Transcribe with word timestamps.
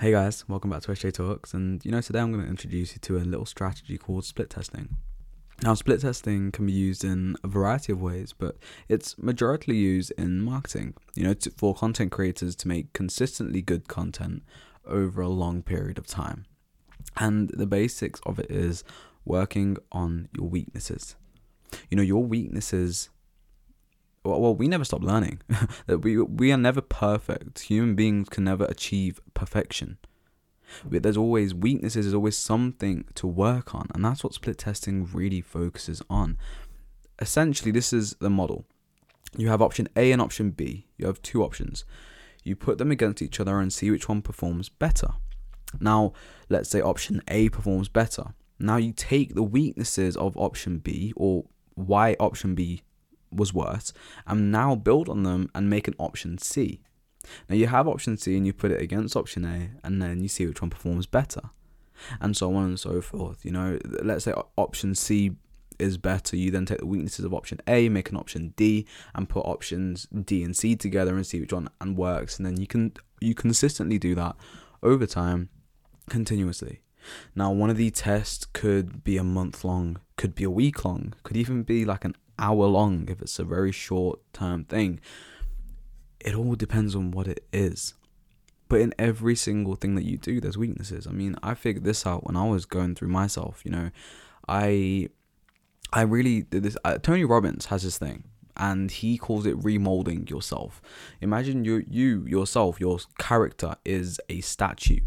Hey 0.00 0.12
guys, 0.12 0.48
welcome 0.48 0.70
back 0.70 0.80
to 0.84 0.92
SJ 0.92 1.12
Talks. 1.12 1.52
And 1.52 1.84
you 1.84 1.90
know, 1.90 2.00
today 2.00 2.20
I'm 2.20 2.32
going 2.32 2.42
to 2.42 2.48
introduce 2.48 2.94
you 2.94 3.00
to 3.00 3.18
a 3.18 3.20
little 3.20 3.44
strategy 3.44 3.98
called 3.98 4.24
split 4.24 4.48
testing. 4.48 4.96
Now, 5.62 5.74
split 5.74 6.00
testing 6.00 6.52
can 6.52 6.64
be 6.64 6.72
used 6.72 7.04
in 7.04 7.36
a 7.44 7.48
variety 7.48 7.92
of 7.92 8.00
ways, 8.00 8.32
but 8.32 8.56
it's 8.88 9.16
majorly 9.16 9.74
used 9.74 10.10
in 10.16 10.40
marketing, 10.40 10.94
you 11.14 11.22
know, 11.22 11.34
to, 11.34 11.50
for 11.50 11.74
content 11.74 12.12
creators 12.12 12.56
to 12.56 12.68
make 12.68 12.94
consistently 12.94 13.60
good 13.60 13.88
content 13.88 14.42
over 14.86 15.20
a 15.20 15.28
long 15.28 15.62
period 15.62 15.98
of 15.98 16.06
time. 16.06 16.46
And 17.18 17.50
the 17.50 17.66
basics 17.66 18.22
of 18.24 18.38
it 18.38 18.50
is 18.50 18.84
working 19.26 19.76
on 19.92 20.30
your 20.34 20.48
weaknesses. 20.48 21.14
You 21.90 21.98
know, 21.98 22.02
your 22.02 22.24
weaknesses 22.24 23.10
well, 24.22 24.54
we 24.54 24.68
never 24.68 24.84
stop 24.84 25.02
learning. 25.02 25.40
that 25.86 25.98
we 25.98 26.20
we 26.20 26.52
are 26.52 26.58
never 26.58 26.80
perfect. 26.80 27.60
Human 27.60 27.94
beings 27.94 28.28
can 28.28 28.44
never 28.44 28.64
achieve 28.64 29.20
perfection. 29.34 29.98
But 30.84 31.02
there's 31.02 31.16
always 31.16 31.54
weaknesses. 31.54 32.04
There's 32.04 32.14
always 32.14 32.36
something 32.36 33.04
to 33.14 33.26
work 33.26 33.74
on, 33.74 33.88
and 33.94 34.04
that's 34.04 34.22
what 34.22 34.34
split 34.34 34.58
testing 34.58 35.08
really 35.12 35.40
focuses 35.40 36.02
on. 36.08 36.38
Essentially, 37.18 37.70
this 37.70 37.92
is 37.92 38.14
the 38.20 38.30
model. 38.30 38.64
You 39.36 39.48
have 39.48 39.62
option 39.62 39.88
A 39.96 40.12
and 40.12 40.22
option 40.22 40.50
B. 40.50 40.86
You 40.96 41.06
have 41.06 41.22
two 41.22 41.42
options. 41.42 41.84
You 42.44 42.56
put 42.56 42.78
them 42.78 42.90
against 42.90 43.22
each 43.22 43.40
other 43.40 43.58
and 43.58 43.72
see 43.72 43.90
which 43.90 44.08
one 44.08 44.22
performs 44.22 44.68
better. 44.68 45.08
Now, 45.78 46.12
let's 46.48 46.70
say 46.70 46.80
option 46.80 47.22
A 47.28 47.48
performs 47.48 47.88
better. 47.88 48.34
Now 48.58 48.76
you 48.76 48.92
take 48.92 49.34
the 49.34 49.42
weaknesses 49.42 50.16
of 50.16 50.36
option 50.36 50.78
B 50.78 51.12
or 51.16 51.44
why 51.74 52.16
option 52.18 52.54
B 52.54 52.82
was 53.32 53.54
worse 53.54 53.92
and 54.26 54.50
now 54.50 54.74
build 54.74 55.08
on 55.08 55.22
them 55.22 55.50
and 55.54 55.70
make 55.70 55.88
an 55.88 55.94
option 55.98 56.38
C. 56.38 56.80
Now 57.48 57.56
you 57.56 57.66
have 57.66 57.86
option 57.86 58.16
C 58.16 58.36
and 58.36 58.46
you 58.46 58.52
put 58.52 58.70
it 58.70 58.80
against 58.80 59.16
option 59.16 59.44
A 59.44 59.70
and 59.86 60.00
then 60.00 60.22
you 60.22 60.28
see 60.28 60.46
which 60.46 60.62
one 60.62 60.70
performs 60.70 61.06
better. 61.06 61.50
And 62.20 62.34
so 62.36 62.54
on 62.54 62.64
and 62.64 62.80
so 62.80 63.02
forth. 63.02 63.44
You 63.44 63.52
know, 63.52 63.78
let's 64.02 64.24
say 64.24 64.32
option 64.56 64.94
C 64.94 65.32
is 65.78 65.98
better, 65.98 66.36
you 66.36 66.50
then 66.50 66.66
take 66.66 66.78
the 66.78 66.86
weaknesses 66.86 67.24
of 67.24 67.34
option 67.34 67.60
A, 67.66 67.88
make 67.88 68.10
an 68.10 68.16
option 68.16 68.52
D, 68.56 68.86
and 69.14 69.28
put 69.28 69.40
options 69.40 70.06
D 70.06 70.44
and 70.44 70.56
C 70.56 70.76
together 70.76 71.16
and 71.16 71.26
see 71.26 71.40
which 71.40 71.52
one 71.52 71.68
and 71.80 71.96
works. 71.96 72.38
And 72.38 72.46
then 72.46 72.58
you 72.58 72.66
can 72.66 72.92
you 73.20 73.34
consistently 73.34 73.98
do 73.98 74.14
that 74.14 74.36
over 74.82 75.06
time, 75.06 75.48
continuously. 76.08 76.80
Now, 77.34 77.50
one 77.50 77.70
of 77.70 77.76
the 77.76 77.90
tests 77.90 78.44
could 78.52 79.02
be 79.02 79.16
a 79.16 79.24
month 79.24 79.64
long, 79.64 80.00
could 80.16 80.34
be 80.34 80.44
a 80.44 80.50
week 80.50 80.84
long, 80.84 81.14
could 81.22 81.36
even 81.36 81.62
be 81.62 81.84
like 81.84 82.04
an 82.04 82.14
hour 82.40 82.66
long 82.66 83.08
if 83.08 83.22
it's 83.22 83.38
a 83.38 83.44
very 83.44 83.70
short 83.70 84.18
term 84.32 84.64
thing. 84.64 85.00
It 86.18 86.34
all 86.34 86.54
depends 86.54 86.94
on 86.96 87.12
what 87.12 87.28
it 87.28 87.44
is. 87.52 87.94
But 88.68 88.80
in 88.80 88.94
every 88.98 89.34
single 89.34 89.74
thing 89.74 89.94
that 89.96 90.04
you 90.04 90.16
do, 90.16 90.40
there's 90.40 90.56
weaknesses. 90.56 91.06
I 91.06 91.10
mean, 91.10 91.34
I 91.42 91.54
figured 91.54 91.84
this 91.84 92.06
out 92.06 92.24
when 92.24 92.36
I 92.36 92.46
was 92.48 92.66
going 92.66 92.94
through 92.94 93.08
myself. 93.08 93.62
You 93.64 93.72
know, 93.72 93.90
I, 94.48 95.08
I 95.92 96.02
really 96.02 96.42
did 96.42 96.62
this. 96.62 96.76
Uh, 96.84 96.98
Tony 96.98 97.24
Robbins 97.24 97.66
has 97.66 97.82
this 97.82 97.98
thing, 97.98 98.24
and 98.56 98.90
he 98.90 99.18
calls 99.18 99.44
it 99.44 99.58
remolding 99.58 100.30
yourself. 100.30 100.80
Imagine 101.20 101.64
you, 101.64 101.84
you 101.88 102.24
yourself, 102.26 102.78
your 102.78 103.00
character 103.18 103.74
is 103.84 104.20
a 104.28 104.40
statue. 104.40 105.00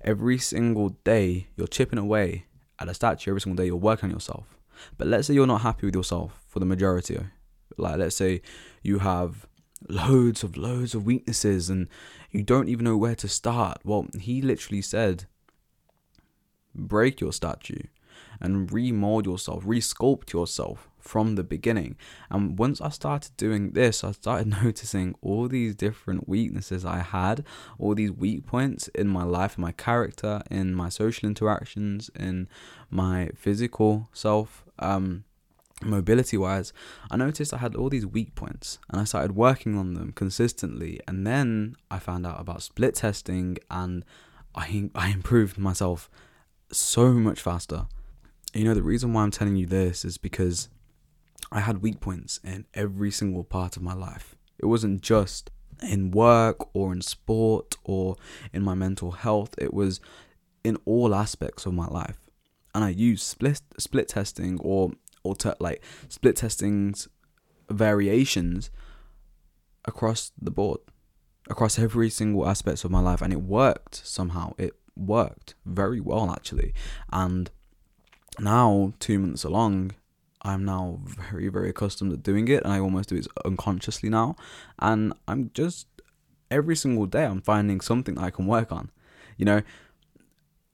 Every 0.00 0.38
single 0.38 0.90
day, 1.04 1.48
you're 1.56 1.66
chipping 1.66 1.98
away 1.98 2.46
at 2.78 2.88
a 2.88 2.94
statue. 2.94 3.32
Every 3.32 3.42
single 3.42 3.62
day, 3.62 3.66
you're 3.66 3.76
working 3.76 4.08
on 4.08 4.14
yourself. 4.14 4.46
But 4.98 5.06
let's 5.06 5.26
say 5.26 5.34
you're 5.34 5.46
not 5.46 5.62
happy 5.62 5.86
with 5.86 5.94
yourself 5.94 6.44
for 6.48 6.58
the 6.60 6.66
majority. 6.66 7.18
Like, 7.76 7.98
let's 7.98 8.16
say 8.16 8.42
you 8.82 9.00
have 9.00 9.46
loads 9.88 10.44
of 10.44 10.56
loads 10.56 10.94
of 10.94 11.06
weaknesses 11.06 11.68
and 11.68 11.88
you 12.30 12.42
don't 12.42 12.68
even 12.68 12.84
know 12.84 12.96
where 12.96 13.16
to 13.16 13.28
start. 13.28 13.78
Well, 13.84 14.06
he 14.18 14.42
literally 14.42 14.82
said, 14.82 15.24
break 16.74 17.20
your 17.20 17.32
statue 17.32 17.82
and 18.40 18.70
remold 18.72 19.26
yourself, 19.26 19.64
resculpt 19.64 20.32
yourself 20.32 20.88
from 21.02 21.34
the 21.34 21.44
beginning. 21.44 21.96
And 22.30 22.58
once 22.58 22.80
I 22.80 22.88
started 22.90 23.36
doing 23.36 23.72
this, 23.72 24.04
I 24.04 24.12
started 24.12 24.46
noticing 24.62 25.14
all 25.20 25.48
these 25.48 25.74
different 25.74 26.28
weaknesses 26.28 26.84
I 26.84 27.00
had, 27.00 27.44
all 27.78 27.94
these 27.94 28.12
weak 28.12 28.46
points 28.46 28.88
in 28.88 29.08
my 29.08 29.24
life, 29.24 29.58
in 29.58 29.62
my 29.62 29.72
character, 29.72 30.42
in 30.50 30.74
my 30.74 30.88
social 30.88 31.28
interactions, 31.28 32.10
in 32.18 32.48
my 32.90 33.30
physical 33.34 34.08
self. 34.12 34.64
Um, 34.78 35.24
mobility 35.84 36.36
wise, 36.36 36.72
I 37.10 37.16
noticed 37.16 37.52
I 37.52 37.58
had 37.58 37.74
all 37.74 37.88
these 37.88 38.06
weak 38.06 38.34
points 38.34 38.78
and 38.88 39.00
I 39.00 39.04
started 39.04 39.34
working 39.34 39.76
on 39.76 39.94
them 39.94 40.12
consistently. 40.12 41.00
And 41.08 41.26
then 41.26 41.76
I 41.90 41.98
found 41.98 42.26
out 42.26 42.40
about 42.40 42.62
split 42.62 42.94
testing 42.94 43.58
and 43.70 44.04
I, 44.54 44.90
I 44.94 45.08
improved 45.08 45.58
myself 45.58 46.10
so 46.70 47.12
much 47.12 47.40
faster. 47.40 47.86
You 48.54 48.64
know, 48.64 48.74
the 48.74 48.82
reason 48.82 49.12
why 49.12 49.22
I'm 49.22 49.30
telling 49.30 49.56
you 49.56 49.66
this 49.66 50.04
is 50.04 50.18
because 50.18 50.68
I 51.52 51.60
had 51.60 51.82
weak 51.82 52.00
points 52.00 52.40
in 52.42 52.64
every 52.72 53.10
single 53.10 53.44
part 53.44 53.76
of 53.76 53.82
my 53.82 53.94
life. 53.94 54.34
It 54.58 54.66
wasn't 54.66 55.02
just 55.02 55.50
in 55.82 56.10
work 56.10 56.74
or 56.74 56.92
in 56.92 57.02
sport 57.02 57.76
or 57.84 58.16
in 58.52 58.62
my 58.62 58.74
mental 58.74 59.12
health, 59.12 59.54
it 59.58 59.74
was 59.74 60.00
in 60.64 60.78
all 60.84 61.14
aspects 61.14 61.66
of 61.66 61.74
my 61.74 61.86
life. 61.86 62.18
And 62.74 62.82
I 62.82 62.88
used 62.88 63.24
split 63.24 63.60
split 63.78 64.08
testing 64.08 64.58
or 64.60 64.92
alter 65.22 65.54
like 65.60 65.82
split 66.08 66.36
testings 66.36 67.08
variations 67.68 68.70
across 69.84 70.32
the 70.40 70.50
board 70.50 70.80
across 71.48 71.78
every 71.78 72.08
single 72.08 72.48
aspect 72.48 72.84
of 72.84 72.90
my 72.90 73.00
life 73.00 73.20
and 73.20 73.32
it 73.32 73.42
worked 73.42 74.06
somehow 74.06 74.52
it 74.58 74.72
worked 74.96 75.54
very 75.64 76.00
well 76.00 76.30
actually 76.30 76.72
and 77.12 77.50
now 78.38 78.92
two 78.98 79.18
months 79.18 79.44
along 79.44 79.92
i'm 80.42 80.64
now 80.64 80.98
very 81.02 81.48
very 81.48 81.70
accustomed 81.70 82.10
to 82.10 82.16
doing 82.16 82.48
it 82.48 82.62
and 82.64 82.72
i 82.72 82.78
almost 82.78 83.08
do 83.08 83.16
it 83.16 83.26
unconsciously 83.44 84.08
now 84.08 84.36
and 84.78 85.12
i'm 85.28 85.50
just 85.54 85.86
every 86.50 86.76
single 86.76 87.06
day 87.06 87.24
i'm 87.24 87.40
finding 87.40 87.80
something 87.80 88.18
i 88.18 88.30
can 88.30 88.46
work 88.46 88.70
on 88.70 88.90
you 89.36 89.44
know 89.44 89.62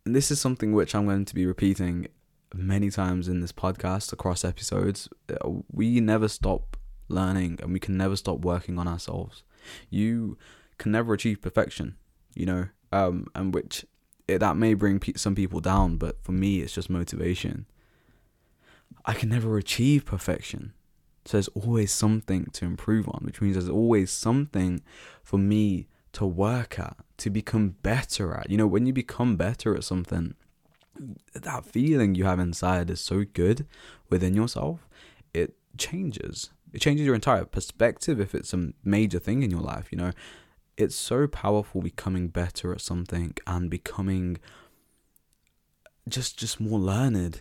and 0.04 0.16
this 0.16 0.30
is 0.30 0.40
something 0.40 0.72
which 0.72 0.94
i'm 0.94 1.04
going 1.04 1.24
to 1.24 1.34
be 1.34 1.46
repeating 1.46 2.08
many 2.54 2.90
times 2.90 3.28
in 3.28 3.40
this 3.40 3.52
podcast 3.52 4.12
across 4.12 4.44
episodes, 4.44 5.08
uh, 5.30 5.50
we 5.70 6.00
never 6.00 6.28
stop 6.28 6.76
learning 7.08 7.58
and 7.62 7.72
we 7.72 7.80
can 7.80 7.96
never 7.96 8.16
stop 8.16 8.40
working 8.40 8.78
on 8.78 8.88
ourselves. 8.88 9.42
You 9.90 10.38
can 10.78 10.92
never 10.92 11.14
achieve 11.14 11.40
perfection, 11.40 11.96
you 12.34 12.46
know, 12.46 12.68
um, 12.92 13.26
and 13.34 13.54
which 13.54 13.84
it, 14.26 14.38
that 14.38 14.56
may 14.56 14.74
bring 14.74 15.00
pe- 15.00 15.14
some 15.14 15.34
people 15.34 15.60
down, 15.60 15.96
but 15.96 16.22
for 16.22 16.32
me, 16.32 16.60
it's 16.60 16.74
just 16.74 16.90
motivation. 16.90 17.66
I 19.08 19.14
can 19.14 19.30
never 19.30 19.56
achieve 19.56 20.04
perfection. 20.04 20.74
So 21.24 21.38
there's 21.38 21.48
always 21.48 21.90
something 21.90 22.44
to 22.52 22.66
improve 22.66 23.08
on, 23.08 23.22
which 23.24 23.40
means 23.40 23.54
there's 23.54 23.68
always 23.68 24.10
something 24.10 24.82
for 25.22 25.38
me 25.38 25.88
to 26.12 26.26
work 26.26 26.78
at, 26.78 26.94
to 27.16 27.30
become 27.30 27.76
better 27.82 28.34
at. 28.34 28.50
You 28.50 28.58
know, 28.58 28.66
when 28.66 28.84
you 28.84 28.92
become 28.92 29.36
better 29.36 29.74
at 29.74 29.84
something, 29.84 30.34
that 31.32 31.64
feeling 31.64 32.16
you 32.16 32.24
have 32.24 32.38
inside 32.38 32.90
is 32.90 33.00
so 33.00 33.24
good 33.24 33.66
within 34.10 34.34
yourself, 34.34 34.86
it 35.32 35.54
changes. 35.78 36.50
It 36.74 36.82
changes 36.82 37.06
your 37.06 37.14
entire 37.14 37.46
perspective 37.46 38.20
if 38.20 38.34
it's 38.34 38.52
a 38.52 38.72
major 38.84 39.18
thing 39.18 39.42
in 39.42 39.50
your 39.50 39.62
life, 39.62 39.88
you 39.90 39.96
know. 39.96 40.12
It's 40.76 40.94
so 40.94 41.26
powerful 41.26 41.80
becoming 41.80 42.28
better 42.28 42.72
at 42.72 42.82
something 42.82 43.34
and 43.46 43.70
becoming 43.70 44.36
just 46.06 46.38
just 46.38 46.60
more 46.60 46.78
learned. 46.78 47.40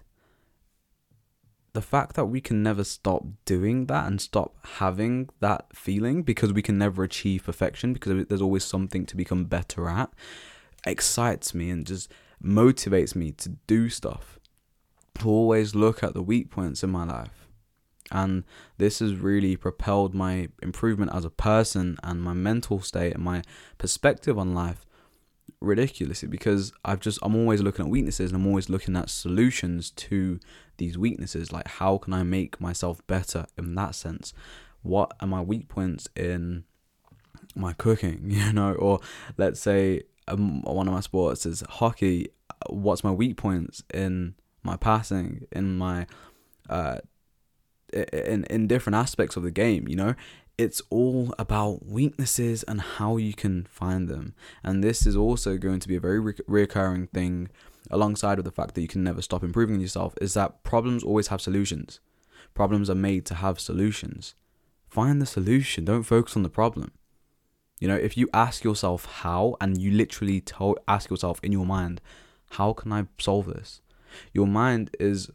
The 1.78 1.84
fact 1.84 2.16
that 2.16 2.26
we 2.26 2.42
can 2.42 2.64
never 2.64 2.84
stop 2.84 3.24
doing 3.46 3.86
that 3.86 4.08
and 4.08 4.20
stop 4.20 4.56
having 4.80 5.30
that 5.42 5.68
feeling 5.76 6.24
because 6.24 6.52
we 6.52 6.64
can 6.64 6.80
never 6.80 7.04
achieve 7.04 7.44
perfection 7.44 7.94
because 7.94 8.26
there's 8.26 8.42
always 8.42 8.64
something 8.64 9.06
to 9.06 9.16
become 9.16 9.46
better 9.46 9.88
at 9.88 10.10
excites 10.88 11.54
me 11.54 11.70
and 11.70 11.86
just 11.86 12.12
motivates 12.44 13.16
me 13.16 13.32
to 13.34 13.50
do 13.68 13.90
stuff, 13.90 14.40
to 15.20 15.30
always 15.30 15.76
look 15.76 16.02
at 16.02 16.16
the 16.16 16.24
weak 16.24 16.50
points 16.50 16.84
in 16.84 16.90
my 16.90 17.04
life. 17.04 17.48
And 18.10 18.44
this 18.80 18.98
has 18.98 19.14
really 19.14 19.56
propelled 19.56 20.16
my 20.16 20.50
improvement 20.64 21.14
as 21.14 21.26
a 21.26 21.30
person 21.30 22.00
and 22.02 22.24
my 22.24 22.34
mental 22.34 22.82
state 22.82 23.14
and 23.14 23.24
my 23.24 23.44
perspective 23.78 24.40
on 24.40 24.56
life 24.56 24.84
ridiculously 25.60 26.28
because 26.28 26.72
I've 26.86 27.00
just 27.00 27.20
I'm 27.22 27.36
always 27.36 27.62
looking 27.62 27.86
at 27.86 27.92
weaknesses 27.92 28.32
and 28.32 28.40
I'm 28.42 28.48
always 28.48 28.70
looking 28.70 28.96
at 28.96 29.10
solutions 29.10 29.90
to 29.92 30.40
these 30.78 30.98
weaknesses 30.98 31.52
like 31.52 31.68
how 31.68 31.98
can 31.98 32.14
I 32.14 32.24
make 32.24 32.62
myself 32.62 33.06
better 33.08 33.46
in 33.58 33.74
that 33.76 33.96
sense 33.96 34.34
what 34.84 35.16
are 35.20 35.28
my 35.28 35.42
weak 35.42 35.68
points 35.68 36.08
in 36.16 36.64
my 37.56 37.74
cooking 37.74 38.22
you 38.30 38.54
know 38.54 38.74
or 38.74 39.00
let's 39.38 39.60
say 39.60 40.04
um, 40.28 40.62
one 40.64 40.88
of 40.88 40.94
my 40.94 41.00
sports 41.00 41.46
is 41.46 41.64
hockey. 41.70 42.30
What's 42.70 43.04
my 43.04 43.12
weak 43.12 43.38
points 43.38 43.84
in 43.94 44.36
my 44.64 44.78
passing, 44.78 45.46
in 45.52 45.78
my 45.78 46.08
uh, 46.70 47.00
in 47.94 48.44
in 48.46 48.68
different 48.68 48.96
aspects 48.96 49.38
of 49.38 49.44
the 49.44 49.52
game? 49.52 49.88
You 49.88 49.96
know, 49.96 50.16
it's 50.58 50.82
all 50.90 51.34
about 51.38 51.86
weaknesses 51.86 52.64
and 52.64 52.82
how 52.82 53.18
you 53.18 53.34
can 53.34 53.66
find 53.70 54.08
them. 54.08 54.34
And 54.64 54.84
this 54.84 55.06
is 55.06 55.16
also 55.16 55.58
going 55.58 55.80
to 55.80 55.88
be 55.88 55.96
a 55.96 56.00
very 56.00 56.20
re- 56.20 56.34
recurring 56.48 57.08
thing 57.08 57.50
alongside 57.92 58.40
of 58.40 58.46
the 58.46 58.52
fact 58.52 58.74
that 58.76 58.82
you 58.82 58.88
can 58.88 59.04
never 59.04 59.22
stop 59.22 59.44
improving 59.44 59.80
yourself 59.80 60.16
is 60.20 60.34
that 60.34 60.64
problems 60.64 61.04
always 61.04 61.28
have 61.28 61.42
solutions. 61.42 62.00
Problems 62.54 62.90
are 62.90 62.96
made 62.96 63.26
to 63.28 63.36
have 63.36 63.60
solutions. 63.60 64.34
Find 64.90 65.22
the 65.22 65.26
solution, 65.26 65.86
don't 65.86 66.04
focus 66.04 66.36
on 66.36 66.44
the 66.44 66.50
problem. 66.50 66.92
You 67.80 67.88
know, 67.88 67.96
if 67.96 68.18
you 68.18 68.28
ask 68.34 68.64
yourself 68.64 69.06
how 69.06 69.56
and 69.62 69.80
you 69.80 69.92
literally 69.92 70.42
tell 70.42 70.76
ask 70.88 71.12
yourself 71.12 71.40
in 71.44 71.52
your 71.52 71.66
mind, 71.66 72.02
how 72.52 72.74
can 72.74 72.92
I 72.92 73.06
solve 73.20 73.46
this? 73.46 73.82
Your 74.34 74.48
mind 74.48 74.96
is 75.00 75.30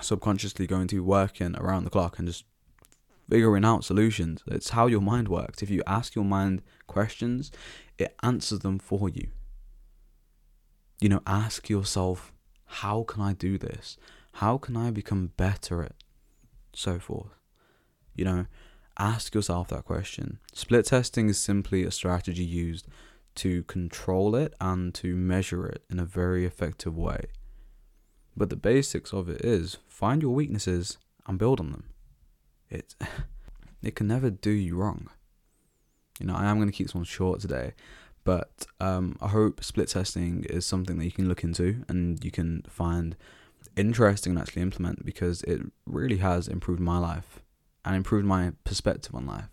subconsciously 0.00 0.66
going 0.66 0.88
to 0.88 0.96
be 0.96 1.00
working 1.00 1.56
around 1.56 1.84
the 1.84 1.90
clock 1.90 2.18
and 2.18 2.28
just 2.28 2.44
figuring 3.28 3.64
out 3.64 3.84
solutions. 3.84 4.42
It's 4.46 4.70
how 4.70 4.86
your 4.86 5.00
mind 5.00 5.28
works. 5.28 5.62
If 5.62 5.70
you 5.70 5.82
ask 5.86 6.14
your 6.14 6.24
mind 6.24 6.62
questions, 6.86 7.50
it 7.98 8.16
answers 8.22 8.60
them 8.60 8.78
for 8.78 9.08
you. 9.08 9.28
You 11.00 11.08
know, 11.08 11.20
ask 11.26 11.68
yourself, 11.68 12.32
how 12.66 13.02
can 13.02 13.22
I 13.22 13.32
do 13.32 13.58
this? 13.58 13.96
How 14.32 14.58
can 14.58 14.76
I 14.76 14.90
become 14.90 15.32
better 15.36 15.82
at 15.82 15.94
so 16.72 16.98
forth? 16.98 17.38
You 18.14 18.24
know, 18.24 18.46
ask 18.98 19.34
yourself 19.34 19.68
that 19.68 19.84
question. 19.84 20.38
Split 20.52 20.86
testing 20.86 21.28
is 21.28 21.38
simply 21.38 21.84
a 21.84 21.90
strategy 21.90 22.44
used 22.44 22.86
to 23.36 23.64
control 23.64 24.36
it 24.36 24.54
and 24.60 24.94
to 24.94 25.16
measure 25.16 25.66
it 25.66 25.82
in 25.90 25.98
a 25.98 26.04
very 26.04 26.44
effective 26.44 26.96
way. 26.96 27.26
But 28.36 28.50
the 28.50 28.56
basics 28.56 29.12
of 29.12 29.28
it 29.28 29.44
is 29.44 29.78
find 29.88 30.22
your 30.22 30.34
weaknesses 30.34 30.98
and 31.26 31.38
build 31.38 31.60
on 31.60 31.70
them. 31.70 31.84
It 32.74 32.94
it 33.82 33.96
can 33.96 34.06
never 34.06 34.30
do 34.30 34.50
you 34.50 34.76
wrong. 34.76 35.08
You 36.20 36.26
know, 36.26 36.34
I 36.34 36.44
am 36.44 36.56
going 36.56 36.68
to 36.68 36.72
keep 36.72 36.86
this 36.86 36.94
one 36.94 37.04
short 37.04 37.40
today, 37.40 37.72
but 38.24 38.66
um, 38.80 39.16
I 39.20 39.28
hope 39.28 39.64
split 39.64 39.88
testing 39.88 40.44
is 40.48 40.64
something 40.64 40.98
that 40.98 41.04
you 41.04 41.10
can 41.12 41.28
look 41.28 41.42
into 41.42 41.84
and 41.88 42.24
you 42.24 42.30
can 42.30 42.62
find 42.68 43.16
interesting 43.76 44.32
and 44.32 44.38
actually 44.38 44.62
implement 44.62 45.04
because 45.04 45.42
it 45.42 45.60
really 45.86 46.18
has 46.18 46.46
improved 46.46 46.80
my 46.80 46.98
life 46.98 47.40
and 47.84 47.96
improved 47.96 48.26
my 48.26 48.52
perspective 48.62 49.14
on 49.14 49.26
life. 49.26 49.48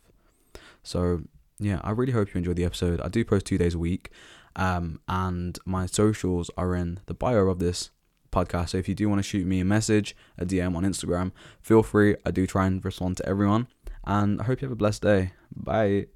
So 0.83 1.23
yeah, 1.59 1.79
I 1.83 1.91
really 1.91 2.13
hope 2.13 2.33
you 2.33 2.39
enjoyed 2.39 2.55
the 2.55 2.65
episode. 2.65 3.01
I 3.01 3.07
do 3.07 3.25
post 3.25 3.45
two 3.45 3.57
days 3.57 3.75
a 3.75 3.79
week, 3.79 4.09
um, 4.55 4.99
and 5.07 5.57
my 5.65 5.85
socials 5.85 6.49
are 6.57 6.75
in 6.75 6.99
the 7.05 7.13
bio 7.13 7.47
of 7.47 7.59
this 7.59 7.91
podcast. 8.31 8.69
So 8.69 8.77
if 8.77 8.87
you 8.89 8.95
do 8.95 9.09
want 9.09 9.19
to 9.19 9.23
shoot 9.23 9.45
me 9.45 9.59
a 9.59 9.65
message, 9.65 10.15
a 10.37 10.45
DM 10.45 10.75
on 10.75 10.83
Instagram, 10.83 11.31
feel 11.61 11.83
free. 11.83 12.15
I 12.25 12.31
do 12.31 12.47
try 12.47 12.65
and 12.65 12.83
respond 12.83 13.17
to 13.17 13.25
everyone. 13.27 13.67
And 14.05 14.41
I 14.41 14.45
hope 14.45 14.61
you 14.61 14.65
have 14.65 14.73
a 14.73 14.75
blessed 14.75 15.03
day. 15.03 15.33
Bye. 15.55 16.07